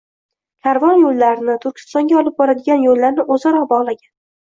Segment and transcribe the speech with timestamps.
[0.67, 4.09] Karvon yoʻllarini, Turkistonga olib boradigan yoʻllarni oʻzaro bogʻlagan